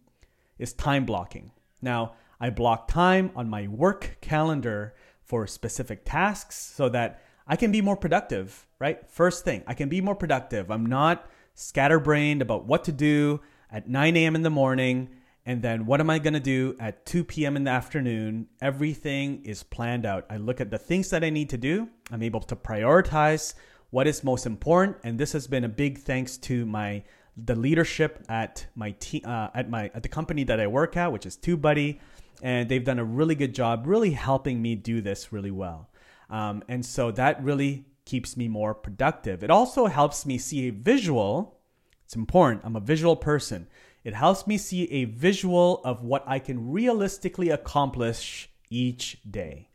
is 0.58 0.72
time 0.72 1.04
blocking. 1.04 1.50
Now, 1.80 2.14
I 2.40 2.50
block 2.50 2.88
time 2.88 3.30
on 3.36 3.50
my 3.50 3.68
work 3.68 4.18
calendar 4.20 4.94
for 5.22 5.46
specific 5.46 6.04
tasks 6.04 6.56
so 6.56 6.88
that 6.88 7.22
I 7.46 7.56
can 7.56 7.72
be 7.72 7.82
more 7.82 7.96
productive, 7.96 8.66
right? 8.78 9.08
First 9.10 9.44
thing, 9.44 9.62
I 9.66 9.74
can 9.74 9.88
be 9.88 10.00
more 10.00 10.14
productive. 10.14 10.70
I'm 10.70 10.86
not 10.86 11.28
scatterbrained 11.54 12.42
about 12.42 12.64
what 12.66 12.84
to 12.84 12.92
do 12.92 13.40
at 13.70 13.88
9 13.88 14.16
a.m. 14.16 14.34
in 14.34 14.42
the 14.42 14.50
morning 14.50 15.08
and 15.44 15.60
then 15.60 15.86
what 15.86 16.00
am 16.00 16.08
I 16.08 16.18
going 16.18 16.34
to 16.34 16.40
do 16.40 16.76
at 16.78 17.04
2 17.04 17.24
p.m. 17.24 17.56
in 17.56 17.64
the 17.64 17.70
afternoon? 17.70 18.46
Everything 18.60 19.44
is 19.44 19.62
planned 19.62 20.06
out. 20.06 20.24
I 20.30 20.36
look 20.36 20.60
at 20.60 20.70
the 20.70 20.78
things 20.78 21.10
that 21.10 21.24
I 21.24 21.30
need 21.30 21.50
to 21.50 21.58
do. 21.58 21.88
I'm 22.12 22.22
able 22.22 22.40
to 22.42 22.54
prioritize 22.54 23.54
what 23.90 24.06
is 24.06 24.22
most 24.22 24.46
important, 24.46 24.98
and 25.02 25.18
this 25.18 25.32
has 25.32 25.46
been 25.46 25.64
a 25.64 25.68
big 25.68 25.98
thanks 25.98 26.36
to 26.38 26.64
my 26.64 27.02
the 27.36 27.54
leadership 27.54 28.22
at 28.28 28.66
my 28.74 28.90
team 29.00 29.22
uh, 29.24 29.48
at 29.54 29.68
my 29.68 29.90
at 29.94 30.02
the 30.02 30.08
company 30.08 30.44
that 30.44 30.60
I 30.60 30.66
work 30.66 30.96
at, 30.96 31.12
which 31.12 31.26
is 31.26 31.36
TubeBuddy, 31.36 31.98
and 32.42 32.68
they've 32.68 32.84
done 32.84 32.98
a 32.98 33.04
really 33.04 33.34
good 33.34 33.54
job, 33.54 33.86
really 33.86 34.12
helping 34.12 34.62
me 34.62 34.76
do 34.76 35.00
this 35.00 35.32
really 35.32 35.50
well. 35.50 35.88
Um, 36.32 36.64
and 36.66 36.84
so 36.84 37.10
that 37.12 37.44
really 37.44 37.84
keeps 38.06 38.36
me 38.36 38.48
more 38.48 38.74
productive. 38.74 39.44
It 39.44 39.50
also 39.50 39.86
helps 39.86 40.24
me 40.26 40.38
see 40.38 40.66
a 40.66 40.70
visual. 40.70 41.60
It's 42.06 42.16
important. 42.16 42.62
I'm 42.64 42.74
a 42.74 42.80
visual 42.80 43.14
person. 43.14 43.68
It 44.02 44.14
helps 44.14 44.46
me 44.46 44.56
see 44.58 44.90
a 44.90 45.04
visual 45.04 45.82
of 45.84 46.02
what 46.02 46.24
I 46.26 46.38
can 46.38 46.72
realistically 46.72 47.50
accomplish 47.50 48.50
each 48.70 49.18
day. 49.30 49.68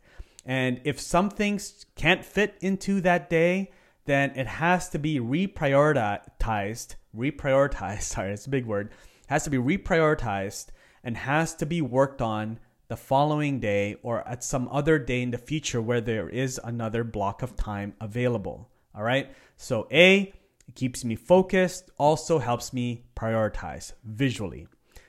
And 0.46 0.82
if 0.84 1.00
some 1.00 1.30
things 1.30 1.86
can't 1.96 2.26
fit 2.26 2.58
into 2.60 3.02
that 3.02 3.30
day, 3.30 3.72
then 4.06 4.32
it 4.32 4.48
has 4.48 4.90
to 4.90 5.00
be 5.00 5.20
reprioritized. 5.20 6.96
Reprioritized, 7.16 8.02
sorry, 8.02 8.34
it's 8.34 8.48
a 8.48 8.50
big 8.50 8.66
word. 8.66 8.92
Has 9.28 9.44
to 9.44 9.50
be 9.50 9.58
reprioritized 9.58 10.68
and 11.04 11.16
has 11.18 11.54
to 11.56 11.66
be 11.66 11.82
worked 11.82 12.22
on 12.22 12.60
the 12.88 12.98
following 12.98 13.60
day 13.60 13.96
or 14.02 14.28
at 14.28 14.44
some 14.44 14.68
other 14.72 14.98
day 14.98 15.22
in 15.22 15.32
the 15.32 15.38
future 15.38 15.82
where 15.82 16.02
there 16.02 16.30
is 16.30 16.60
another 16.64 17.04
block 17.04 17.42
of 17.42 17.56
time 17.56 17.94
available. 18.00 18.70
All 18.96 19.04
right. 19.04 19.30
So, 19.58 19.88
A, 19.92 20.34
it 20.68 20.76
keeps 20.76 21.04
me 21.04 21.16
focused, 21.16 21.92
also 21.98 22.40
helps 22.40 22.74
me 22.74 23.06
prioritize 23.16 23.94
visually. 24.04 24.68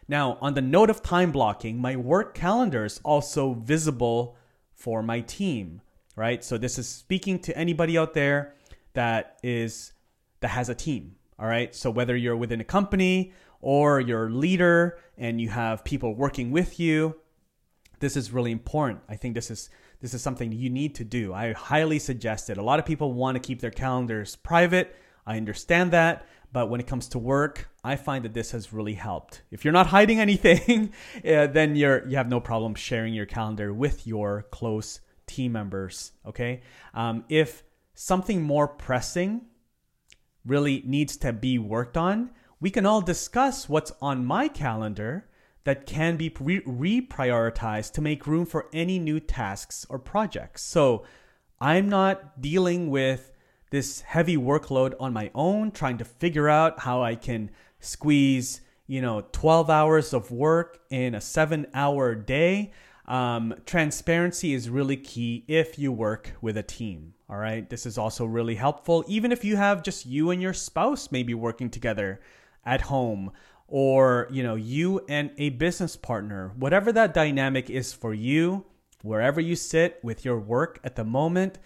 Now, 0.09 0.39
on 0.41 0.55
the 0.55 0.63
note 0.63 0.91
of 0.91 1.03
time 1.03 1.33
blocking, 1.33 1.79
my 1.79 1.97
work 1.97 2.35
calendar 2.35 2.85
is 2.85 3.01
also 3.05 3.55
visible 3.55 4.37
for 4.75 5.03
my 5.03 5.21
team, 5.21 5.83
right? 6.17 6.43
So 6.43 6.57
this 6.57 6.79
is 6.79 6.89
speaking 6.89 7.39
to 7.41 7.57
anybody 7.57 7.99
out 7.99 8.15
there 8.15 8.55
that 8.95 9.39
is 9.43 9.93
that 10.41 10.49
has 10.49 10.69
a 10.69 10.75
team, 10.75 11.17
all 11.39 11.47
right? 11.47 11.75
So 11.75 11.91
whether 11.91 12.17
you're 12.17 12.37
within 12.37 12.61
a 12.61 12.65
company 12.65 13.33
or 13.61 14.01
you're 14.01 14.29
a 14.29 14.31
leader 14.31 14.99
and 15.19 15.41
you 15.41 15.49
have 15.49 15.85
people 15.85 16.15
working 16.15 16.53
with 16.53 16.79
you, 16.81 17.17
this 18.01 18.17
is 18.17 18.33
really 18.33 18.53
important. 18.53 19.01
I 19.09 19.17
think 19.17 19.35
this 19.35 19.51
is 19.51 19.71
this 20.01 20.15
is 20.15 20.23
something 20.23 20.53
you 20.53 20.71
need 20.71 20.95
to 20.97 21.05
do. 21.05 21.35
I 21.35 21.53
highly 21.53 21.99
suggest 21.99 22.51
it. 22.51 22.59
A 22.59 22.63
lot 22.63 22.79
of 22.79 22.87
people 22.87 23.13
want 23.13 23.35
to 23.35 23.41
keep 23.41 23.61
their 23.61 23.71
calendars 23.71 24.37
private. 24.37 24.95
I 25.27 25.37
understand 25.37 25.91
that, 25.91 26.25
but 26.53 26.71
when 26.71 26.81
it 26.81 26.87
comes 26.87 27.09
to 27.09 27.19
work, 27.19 27.69
I 27.83 27.97
find 27.97 28.25
that 28.25 28.33
this 28.33 28.53
has 28.53 28.73
really 28.73 28.95
helped. 28.95 29.43
If 29.51 29.65
you're 29.65 29.73
not 29.73 29.87
hiding 29.97 30.21
anything, 30.21 30.93
uh, 31.25 31.49
then 31.49 31.77
you're 31.77 32.07
you 32.09 32.17
have 32.17 32.29
no 32.29 32.41
problem 32.41 32.75
sharing 32.75 33.15
your 33.15 33.27
calendar 33.27 33.73
with 33.73 34.07
your 34.07 34.47
close 34.51 35.01
team 35.27 35.53
members. 35.53 36.13
Okay, 36.27 36.63
um, 36.95 37.25
if 37.29 37.65
something 37.95 38.43
more 38.43 38.69
pressing 38.69 39.43
really 40.47 40.83
needs 40.87 41.17
to 41.19 41.33
be 41.33 41.59
worked 41.59 41.97
on, 41.97 42.31
we 42.61 42.71
can 42.71 42.87
all 42.87 43.01
discuss 43.01 43.69
what's 43.69 43.93
on 44.01 44.25
my 44.25 44.49
calendar 44.49 45.29
that 45.69 45.85
can 45.85 46.17
be 46.17 46.35
re- 46.41 46.63
reprioritized 46.63 47.93
to 47.93 48.01
make 48.01 48.27
room 48.27 48.47
for 48.47 48.71
any 48.73 48.99
new 48.99 49.21
tasks 49.21 49.85
or 49.91 49.99
projects. 49.99 50.63
So 50.63 51.05
I'm 51.61 51.91
not 51.91 52.41
dealing 52.41 52.89
with 52.89 53.33
this 53.69 54.01
heavy 54.01 54.39
workload 54.39 54.95
on 54.99 55.13
my 55.13 55.31
own, 55.35 55.71
trying 55.71 55.99
to 55.99 56.07
figure 56.07 56.49
out 56.49 56.81
how 56.81 57.03
I 57.03 57.17
can 57.17 57.51
squeeze, 57.81 58.63
you 58.87 59.03
know, 59.03 59.27
12 59.33 59.69
hours 59.69 60.15
of 60.15 60.31
work 60.31 60.81
in 60.89 61.15
a 61.15 61.21
seven 61.21 61.67
hour 61.75 62.15
day. 62.15 62.73
Um, 63.05 63.55
transparency 63.67 64.55
is 64.55 64.71
really 64.71 64.97
key 64.97 65.45
if 65.49 65.79
you 65.79 65.93
work 65.93 66.33
with 66.41 66.57
a 66.57 66.63
team. 66.63 67.13
All 67.29 67.37
right. 67.37 67.69
This 67.69 67.85
is 67.85 67.99
also 67.99 68.25
really 68.25 68.55
helpful, 68.55 69.05
even 69.07 69.33
if 69.33 69.45
you 69.45 69.57
have 69.57 69.83
just 69.83 70.07
you 70.07 70.31
and 70.31 70.41
your 70.41 70.55
spouse 70.55 71.13
maybe 71.13 71.35
working 71.35 71.69
together 71.69 72.23
at 72.65 72.81
home 72.81 73.33
or 73.69 74.27
you 74.31 74.43
know 74.43 74.55
you 74.55 75.01
and 75.09 75.31
a 75.37 75.51
business 75.51 75.95
partner 75.95 76.53
whatever 76.57 76.91
that 76.91 77.15
dynamic 77.15 77.71
is 77.71 77.93
for 77.93 78.15
you 78.15 78.65
wherever 79.03 79.41
you 79.41 79.55
sit 79.55 80.01
with 80.03 80.25
your 80.25 80.39
work 80.39 80.81
at 80.83 80.97
the 80.97 81.05
moment 81.05 81.59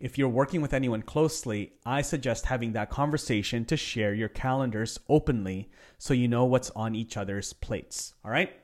if 0.00 0.18
you're 0.18 0.28
working 0.28 0.62
with 0.62 0.72
anyone 0.72 1.02
closely 1.02 1.72
i 1.84 2.00
suggest 2.00 2.46
having 2.46 2.72
that 2.72 2.90
conversation 2.90 3.64
to 3.64 3.76
share 3.76 4.14
your 4.14 4.28
calendars 4.28 4.98
openly 5.08 5.68
so 5.98 6.14
you 6.14 6.26
know 6.26 6.44
what's 6.46 6.70
on 6.70 6.94
each 6.94 7.16
other's 7.16 7.52
plates 7.52 8.14
all 8.24 8.30
right 8.30 8.58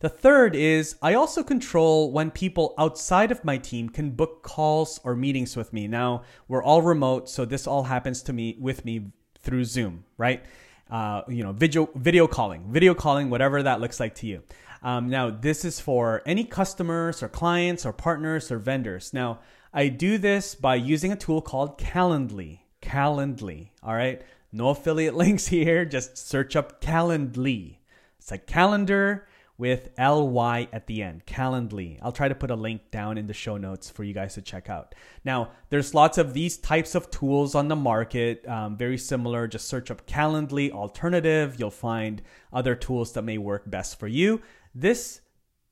the 0.00 0.08
third 0.08 0.56
is 0.56 0.96
I 1.02 1.12
also 1.12 1.42
control 1.42 2.10
when 2.10 2.30
people 2.30 2.72
outside 2.78 3.30
of 3.30 3.44
my 3.44 3.58
team 3.58 3.90
can 3.90 4.12
book 4.12 4.42
calls 4.42 4.98
or 5.04 5.14
meetings 5.14 5.56
with 5.58 5.74
me. 5.74 5.88
Now, 5.88 6.22
we're 6.48 6.62
all 6.62 6.80
remote, 6.80 7.28
so 7.28 7.44
this 7.44 7.66
all 7.66 7.82
happens 7.82 8.22
to 8.22 8.32
me 8.32 8.56
with 8.58 8.86
me 8.86 9.12
through 9.42 9.64
Zoom, 9.64 10.04
right? 10.16 10.42
Uh, 10.90 11.22
you 11.28 11.42
know, 11.42 11.52
video 11.52 11.88
video 11.94 12.26
calling, 12.26 12.64
video 12.70 12.94
calling, 12.94 13.30
whatever 13.30 13.62
that 13.62 13.80
looks 13.80 14.00
like 14.00 14.14
to 14.16 14.26
you. 14.26 14.42
Um, 14.82 15.08
now, 15.08 15.30
this 15.30 15.64
is 15.64 15.78
for 15.78 16.22
any 16.24 16.44
customers 16.44 17.22
or 17.22 17.28
clients 17.28 17.84
or 17.84 17.92
partners 17.92 18.50
or 18.50 18.58
vendors. 18.58 19.12
Now, 19.12 19.40
I 19.72 19.88
do 19.88 20.18
this 20.18 20.54
by 20.54 20.76
using 20.76 21.12
a 21.12 21.16
tool 21.16 21.42
called 21.42 21.78
Calendly. 21.78 22.60
Calendly. 22.82 23.68
All 23.82 23.94
right. 23.94 24.22
No 24.52 24.70
affiliate 24.70 25.14
links 25.24 25.46
here. 25.46 25.84
Just 25.84 26.16
search 26.16 26.56
up 26.56 26.80
Calendly. 26.80 27.76
It's 28.18 28.32
a 28.32 28.38
calendar 28.38 29.26
with 29.60 29.90
ly 29.98 30.66
at 30.72 30.86
the 30.86 31.02
end, 31.02 31.26
Calendly. 31.26 31.98
I'll 32.00 32.10
try 32.10 32.28
to 32.28 32.34
put 32.34 32.50
a 32.50 32.56
link 32.56 32.90
down 32.90 33.18
in 33.18 33.26
the 33.26 33.34
show 33.34 33.58
notes 33.58 33.90
for 33.90 34.02
you 34.02 34.14
guys 34.14 34.34
to 34.34 34.42
check 34.42 34.70
out. 34.70 34.94
Now, 35.22 35.50
there's 35.68 35.94
lots 35.94 36.16
of 36.16 36.32
these 36.32 36.56
types 36.56 36.94
of 36.94 37.10
tools 37.10 37.54
on 37.54 37.68
the 37.68 37.76
market, 37.76 38.48
um, 38.48 38.76
very 38.76 38.96
similar. 38.96 39.46
Just 39.46 39.68
search 39.68 39.90
up 39.90 40.06
Calendly 40.06 40.72
alternative. 40.72 41.56
You'll 41.58 41.70
find 41.70 42.22
other 42.52 42.74
tools 42.74 43.12
that 43.12 43.22
may 43.22 43.36
work 43.36 43.70
best 43.70 44.00
for 44.00 44.08
you. 44.08 44.40
This 44.74 45.20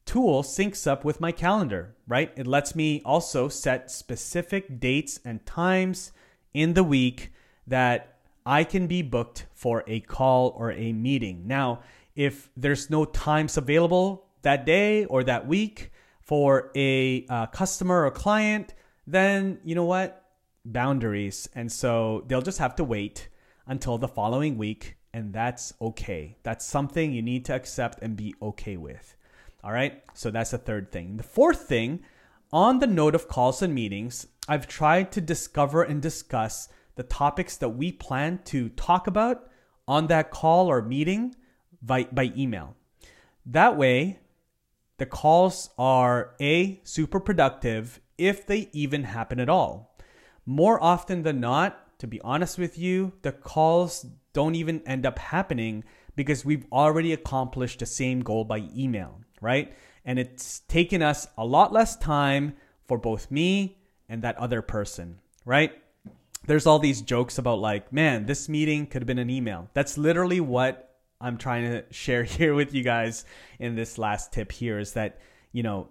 tool 0.04 0.42
syncs 0.42 0.86
up 0.86 1.04
with 1.04 1.20
my 1.20 1.32
calendar, 1.32 1.96
right? 2.06 2.32
It 2.36 2.46
lets 2.46 2.74
me 2.74 3.00
also 3.04 3.48
set 3.48 3.90
specific 3.90 4.78
dates 4.78 5.18
and 5.24 5.44
times 5.46 6.12
in 6.52 6.74
the 6.74 6.84
week 6.84 7.32
that 7.66 8.17
I 8.48 8.64
can 8.64 8.86
be 8.86 9.02
booked 9.02 9.44
for 9.52 9.84
a 9.86 10.00
call 10.00 10.54
or 10.56 10.72
a 10.72 10.94
meeting. 10.94 11.46
Now, 11.46 11.82
if 12.16 12.48
there's 12.56 12.88
no 12.88 13.04
times 13.04 13.58
available 13.58 14.24
that 14.40 14.64
day 14.64 15.04
or 15.04 15.22
that 15.24 15.46
week 15.46 15.92
for 16.22 16.70
a 16.74 17.26
uh, 17.28 17.46
customer 17.48 18.06
or 18.06 18.10
client, 18.10 18.72
then 19.06 19.60
you 19.64 19.74
know 19.74 19.84
what? 19.84 20.24
Boundaries. 20.64 21.46
And 21.54 21.70
so 21.70 22.24
they'll 22.26 22.40
just 22.40 22.58
have 22.58 22.74
to 22.76 22.84
wait 22.84 23.28
until 23.66 23.98
the 23.98 24.08
following 24.08 24.56
week, 24.56 24.96
and 25.12 25.34
that's 25.34 25.74
okay. 25.82 26.38
That's 26.42 26.64
something 26.64 27.12
you 27.12 27.20
need 27.20 27.44
to 27.44 27.54
accept 27.54 27.98
and 28.00 28.16
be 28.16 28.34
okay 28.40 28.78
with. 28.78 29.14
All 29.62 29.72
right. 29.72 30.02
So 30.14 30.30
that's 30.30 30.52
the 30.52 30.58
third 30.58 30.90
thing. 30.90 31.18
The 31.18 31.22
fourth 31.22 31.68
thing, 31.68 32.00
on 32.50 32.78
the 32.78 32.86
note 32.86 33.14
of 33.14 33.28
calls 33.28 33.60
and 33.60 33.74
meetings, 33.74 34.26
I've 34.48 34.66
tried 34.66 35.12
to 35.12 35.20
discover 35.20 35.82
and 35.82 36.00
discuss 36.00 36.70
the 36.98 37.04
topics 37.04 37.56
that 37.58 37.68
we 37.68 37.92
plan 37.92 38.40
to 38.44 38.68
talk 38.70 39.06
about 39.06 39.48
on 39.86 40.08
that 40.08 40.32
call 40.32 40.66
or 40.66 40.82
meeting 40.82 41.32
by, 41.80 42.02
by 42.10 42.32
email. 42.36 42.74
That 43.46 43.76
way, 43.76 44.18
the 44.96 45.06
calls 45.06 45.70
are 45.78 46.34
A, 46.40 46.80
super 46.82 47.20
productive 47.20 48.00
if 48.18 48.44
they 48.44 48.68
even 48.72 49.04
happen 49.04 49.38
at 49.38 49.48
all. 49.48 49.96
More 50.44 50.82
often 50.82 51.22
than 51.22 51.38
not, 51.38 51.96
to 52.00 52.08
be 52.08 52.20
honest 52.22 52.58
with 52.58 52.76
you, 52.76 53.12
the 53.22 53.30
calls 53.30 54.04
don't 54.32 54.56
even 54.56 54.82
end 54.84 55.06
up 55.06 55.20
happening 55.20 55.84
because 56.16 56.44
we've 56.44 56.66
already 56.72 57.12
accomplished 57.12 57.78
the 57.78 57.86
same 57.86 58.24
goal 58.24 58.42
by 58.42 58.68
email, 58.76 59.20
right? 59.40 59.72
And 60.04 60.18
it's 60.18 60.60
taken 60.66 61.00
us 61.02 61.28
a 61.38 61.44
lot 61.44 61.72
less 61.72 61.96
time 61.96 62.54
for 62.88 62.98
both 62.98 63.30
me 63.30 63.78
and 64.08 64.22
that 64.22 64.36
other 64.36 64.62
person, 64.62 65.20
right? 65.44 65.72
There's 66.48 66.66
all 66.66 66.78
these 66.78 67.02
jokes 67.02 67.36
about 67.36 67.58
like, 67.58 67.92
man, 67.92 68.24
this 68.24 68.48
meeting 68.48 68.86
could 68.86 69.02
have 69.02 69.06
been 69.06 69.18
an 69.18 69.28
email. 69.28 69.68
That's 69.74 69.98
literally 69.98 70.40
what 70.40 70.96
I'm 71.20 71.36
trying 71.36 71.70
to 71.70 71.84
share 71.90 72.24
here 72.24 72.54
with 72.54 72.74
you 72.74 72.82
guys 72.82 73.26
in 73.58 73.76
this 73.76 73.98
last 73.98 74.32
tip 74.32 74.50
here 74.50 74.78
is 74.78 74.94
that, 74.94 75.20
you 75.52 75.62
know, 75.62 75.90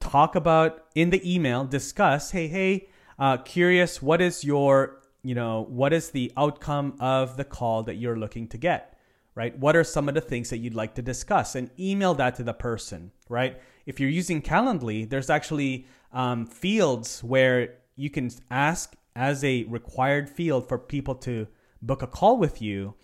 talk 0.00 0.34
about 0.34 0.86
in 0.94 1.10
the 1.10 1.20
email, 1.30 1.64
discuss, 1.64 2.30
hey, 2.30 2.48
hey, 2.48 2.88
uh, 3.18 3.36
curious, 3.36 4.00
what 4.00 4.22
is 4.22 4.42
your, 4.42 5.02
you 5.22 5.34
know, 5.34 5.66
what 5.68 5.92
is 5.92 6.10
the 6.10 6.32
outcome 6.38 6.96
of 6.98 7.36
the 7.36 7.44
call 7.44 7.82
that 7.82 7.96
you're 7.96 8.16
looking 8.16 8.48
to 8.48 8.56
get, 8.56 8.98
right? 9.34 9.56
What 9.58 9.76
are 9.76 9.84
some 9.84 10.08
of 10.08 10.14
the 10.14 10.22
things 10.22 10.48
that 10.48 10.58
you'd 10.58 10.74
like 10.74 10.94
to 10.94 11.02
discuss 11.02 11.54
and 11.54 11.70
email 11.78 12.14
that 12.14 12.36
to 12.36 12.42
the 12.42 12.54
person, 12.54 13.12
right? 13.28 13.60
If 13.84 14.00
you're 14.00 14.08
using 14.08 14.40
Calendly, 14.40 15.06
there's 15.06 15.28
actually 15.28 15.86
um, 16.12 16.46
fields 16.46 17.22
where 17.22 17.74
you 17.94 18.08
can 18.08 18.30
ask 18.50 18.96
as 19.14 19.44
a 19.44 19.64
required 19.64 20.28
field 20.28 20.68
for 20.68 20.78
people 20.78 21.14
to 21.14 21.46
book 21.80 22.02
a 22.02 22.06
call 22.06 22.38
with 22.38 22.62
you 22.62 22.94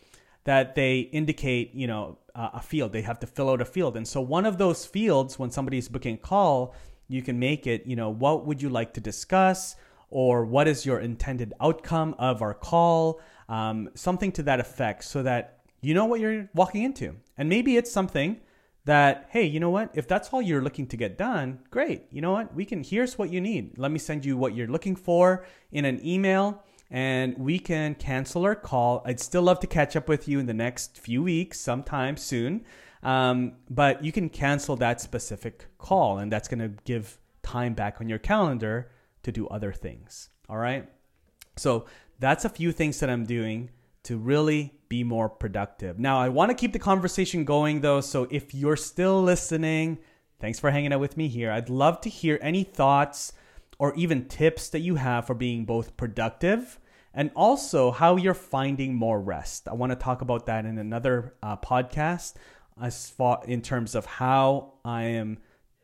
that 0.45 0.75
they 0.75 1.01
indicate, 1.01 1.75
you 1.75 1.87
know, 1.87 2.19
uh, 2.35 2.51
a 2.55 2.63
field. 2.63 2.93
They 2.93 3.03
have 3.03 3.19
to 3.21 3.27
fill 3.27 3.51
out 3.51 3.61
a 3.61 3.65
field. 3.65 3.97
And 3.97 4.07
so 4.07 4.21
one 4.21 4.47
of 4.47 4.57
those 4.57 4.87
fields, 4.87 5.39
when 5.39 5.51
somebody's 5.51 5.89
booking 5.89 6.15
a 6.15 6.19
call, 6.19 6.75
you 7.09 7.23
can 7.23 7.39
make 7.39 7.67
it, 7.67 7.87
you 7.87 7.97
know, 7.97 8.11
what 8.11 8.47
would 8.47 8.63
you 8.63 8.69
like 8.69 8.95
to 8.95 9.01
discuss? 9.01 9.77
Or 10.11 10.45
what 10.45 10.67
is 10.67 10.87
your 10.87 11.01
intended 11.01 11.53
outcome 11.61 12.15
of 12.19 12.41
our 12.41 12.55
call? 12.55 13.21
Um, 13.49 13.91
something 13.95 14.33
to 14.33 14.43
that 14.45 14.61
effect 14.61 15.05
so 15.05 15.23
that 15.23 15.61
you 15.81 15.95
know 15.95 16.07
what 16.07 16.21
you're 16.21 16.49
walking 16.55 16.83
into. 16.83 17.17
And 17.37 17.49
maybe 17.49 17.77
it's 17.77 17.93
something 17.93 18.41
that, 18.89 19.29
hey, 19.31 19.45
you 19.45 19.61
know 19.61 19.69
what? 19.69 19.91
If 19.93 20.09
that's 20.09 20.31
all 20.31 20.41
you're 20.41 20.63
looking 20.63 20.87
to 20.87 20.97
get 20.97 21.19
done, 21.19 21.61
great. 21.71 22.05
You 22.11 22.23
know 22.23 22.33
what? 22.33 22.55
We 22.55 22.65
can, 22.65 22.83
here's 22.83 23.19
what 23.19 23.31
you 23.31 23.39
need. 23.39 23.77
Let 23.77 23.91
me 23.91 23.99
send 23.99 24.25
you 24.25 24.39
what 24.39 24.55
you're 24.55 24.67
looking 24.67 24.97
for 24.97 25.45
in 25.71 25.85
an 25.85 26.01
email 26.05 26.65
and 26.91 27.37
we 27.37 27.59
can 27.59 27.95
cancel 27.95 28.45
our 28.45 28.55
call. 28.55 29.03
I'd 29.05 29.21
still 29.21 29.43
love 29.43 29.61
to 29.61 29.67
catch 29.67 29.95
up 29.95 30.09
with 30.09 30.27
you 30.27 30.39
in 30.39 30.47
the 30.47 30.55
next 30.55 30.97
few 30.97 31.23
weeks, 31.23 31.61
sometime 31.61 32.17
soon. 32.17 32.65
Um, 33.03 33.57
but 33.69 34.03
you 34.03 34.11
can 34.11 34.31
cancel 34.31 34.75
that 34.77 35.03
specific 35.03 35.67
call, 35.77 36.17
and 36.17 36.33
that's 36.33 36.49
going 36.49 36.61
to 36.61 36.73
give 36.85 37.19
time 37.43 37.75
back 37.75 38.01
on 38.01 38.09
your 38.09 38.19
calendar 38.19 38.91
to 39.23 39.31
do 39.31 39.47
other 39.49 39.73
things. 39.73 40.31
All 40.49 40.57
right. 40.57 40.89
So 41.57 41.85
that's 42.19 42.47
a 42.47 42.49
few 42.49 42.73
things 42.73 43.01
that 43.01 43.11
I'm 43.11 43.27
doing 43.27 43.69
to 44.09 44.17
really 44.17 44.73
be 44.89 45.05
more 45.05 45.29
productive. 45.29 45.99
Now, 45.99 46.19
I 46.19 46.31
want 46.31 46.51
to 46.51 46.55
keep 46.55 46.73
the 46.73 46.79
conversation 46.79 47.45
going 47.45 47.83
though. 47.83 48.01
So 48.01 48.27
if 48.31 48.55
you're 48.55 48.75
still 48.75 49.23
listening, 49.23 49.99
thanks 50.41 50.59
for 50.59 50.71
hanging 50.71 50.95
out 50.95 51.01
with 51.01 51.19
me 51.19 51.29
here. 51.29 51.53
I'd 51.53 51.69
love 51.69 52.01
to 52.01 52.09
hear 52.09 52.39
any 52.41 52.65
thoughts 52.65 53.35
or 53.79 53.95
even 53.97 54.25
tips 54.25 54.71
that 54.71 54.81
you 54.81 54.95
have 54.95 55.27
for 55.27 55.35
being 55.35 55.67
both 55.67 55.99
productive 55.99 56.81
and 57.13 57.31
also 57.37 57.91
how 57.91 58.17
you're 58.17 58.33
finding 58.33 58.95
more 58.95 59.21
rest. 59.21 59.69
I 59.69 59.75
want 59.75 59.93
to 59.93 59.97
talk 59.97 60.23
about 60.23 60.47
that 60.47 60.65
in 60.65 60.79
another 60.79 61.35
uh, 61.43 61.59
podcast 61.59 62.37
as 62.81 63.11
far 63.11 63.43
in 63.47 63.61
terms 63.61 63.95
of 63.95 64.07
how 64.07 64.73
I 64.87 65.03
am 65.03 65.37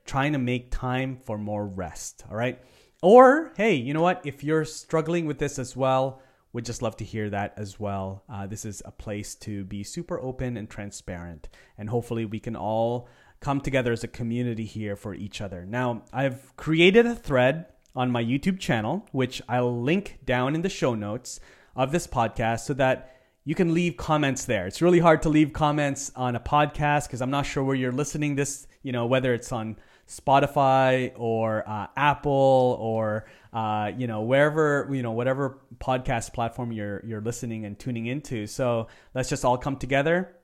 trying 0.06 0.32
to 0.32 0.38
make 0.38 0.70
time 0.70 1.18
for 1.26 1.36
more 1.36 1.66
rest. 1.66 2.24
All 2.30 2.36
right. 2.38 2.58
Or, 3.02 3.52
hey, 3.58 3.74
you 3.74 3.92
know 3.92 4.00
what? 4.00 4.22
If 4.24 4.42
you're 4.42 4.64
struggling 4.64 5.26
with 5.26 5.38
this 5.38 5.58
as 5.58 5.76
well, 5.76 6.22
would 6.54 6.64
just 6.64 6.80
love 6.80 6.96
to 6.96 7.04
hear 7.04 7.28
that 7.28 7.52
as 7.56 7.78
well. 7.78 8.22
Uh, 8.32 8.46
this 8.46 8.64
is 8.64 8.80
a 8.86 8.92
place 8.92 9.34
to 9.34 9.64
be 9.64 9.82
super 9.82 10.18
open 10.20 10.56
and 10.56 10.70
transparent. 10.70 11.48
And 11.76 11.90
hopefully, 11.90 12.24
we 12.24 12.40
can 12.40 12.56
all 12.56 13.08
come 13.40 13.60
together 13.60 13.92
as 13.92 14.04
a 14.04 14.08
community 14.08 14.64
here 14.64 14.96
for 14.96 15.14
each 15.14 15.42
other. 15.42 15.66
Now, 15.66 16.04
I've 16.12 16.56
created 16.56 17.04
a 17.04 17.16
thread 17.16 17.66
on 17.94 18.10
my 18.10 18.24
YouTube 18.24 18.60
channel, 18.60 19.06
which 19.10 19.42
I'll 19.48 19.82
link 19.82 20.20
down 20.24 20.54
in 20.54 20.62
the 20.62 20.68
show 20.68 20.94
notes 20.94 21.40
of 21.76 21.90
this 21.90 22.06
podcast 22.06 22.60
so 22.60 22.74
that 22.74 23.16
you 23.44 23.56
can 23.56 23.74
leave 23.74 23.96
comments 23.96 24.44
there. 24.44 24.66
It's 24.66 24.80
really 24.80 25.00
hard 25.00 25.22
to 25.22 25.28
leave 25.28 25.52
comments 25.52 26.12
on 26.14 26.36
a 26.36 26.40
podcast 26.40 27.08
because 27.08 27.20
I'm 27.20 27.30
not 27.30 27.46
sure 27.46 27.64
where 27.64 27.76
you're 27.76 27.92
listening 27.92 28.36
this, 28.36 28.66
you 28.82 28.92
know, 28.92 29.06
whether 29.06 29.34
it's 29.34 29.52
on 29.52 29.76
Spotify 30.08 31.12
or 31.16 31.68
uh, 31.68 31.86
Apple 31.96 32.76
or 32.80 33.26
uh, 33.52 33.92
you 33.96 34.06
know 34.06 34.22
wherever 34.22 34.88
you 34.90 35.02
know 35.02 35.12
whatever 35.12 35.60
podcast 35.78 36.32
platform 36.32 36.72
you're 36.72 37.02
you're 37.06 37.20
listening 37.20 37.64
and 37.64 37.78
tuning 37.78 38.06
into. 38.06 38.46
So 38.46 38.88
let's 39.14 39.28
just 39.28 39.44
all 39.44 39.58
come 39.58 39.76
together. 39.76 40.36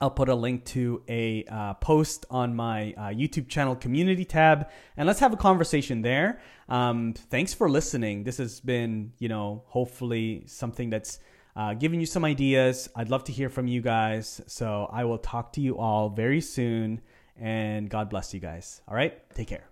I'll 0.00 0.10
put 0.10 0.28
a 0.28 0.34
link 0.34 0.64
to 0.66 1.02
a 1.08 1.44
uh, 1.44 1.74
post 1.74 2.26
on 2.30 2.54
my 2.54 2.92
uh, 2.96 3.02
YouTube 3.08 3.48
channel 3.48 3.76
community 3.76 4.24
tab, 4.24 4.68
and 4.96 5.06
let's 5.06 5.20
have 5.20 5.32
a 5.32 5.36
conversation 5.36 6.02
there. 6.02 6.40
Um, 6.68 7.14
thanks 7.14 7.54
for 7.54 7.70
listening. 7.70 8.24
This 8.24 8.36
has 8.38 8.60
been, 8.60 9.12
you 9.18 9.28
know, 9.28 9.62
hopefully 9.66 10.42
something 10.46 10.90
that's 10.90 11.20
uh, 11.54 11.72
giving 11.72 12.00
you 12.00 12.06
some 12.06 12.24
ideas. 12.24 12.90
I'd 12.94 13.08
love 13.08 13.24
to 13.24 13.32
hear 13.32 13.48
from 13.48 13.68
you 13.68 13.80
guys. 13.80 14.42
So 14.46 14.88
I 14.92 15.04
will 15.04 15.18
talk 15.18 15.54
to 15.54 15.60
you 15.60 15.78
all 15.78 16.10
very 16.10 16.42
soon 16.42 17.00
and 17.38 17.88
God 17.88 18.10
bless 18.10 18.34
you 18.34 18.40
guys. 18.40 18.80
All 18.88 18.94
right, 18.94 19.14
take 19.34 19.48
care. 19.48 19.68